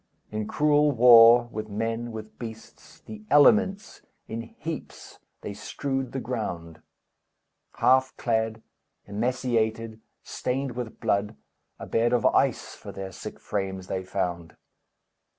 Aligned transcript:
In 0.31 0.47
cruel 0.47 0.91
war 0.93 1.43
with 1.51 1.69
men, 1.69 2.11
with 2.11 2.39
beasts, 2.39 3.01
The 3.01 3.21
elements! 3.29 4.01
In 4.27 4.41
heaps 4.41 5.19
they 5.41 5.53
strewed 5.53 6.11
the 6.11 6.19
ground; 6.19 6.81
Half 7.75 8.17
clad, 8.17 8.63
emaciated, 9.05 10.01
stained 10.23 10.71
with 10.75 10.99
blood, 10.99 11.35
A 11.77 11.85
bed 11.85 12.13
of 12.13 12.25
ice 12.25 12.73
for 12.73 12.91
their 12.91 13.11
sick 13.11 13.39
frames 13.39 13.85
they 13.85 14.03
found. 14.03 14.55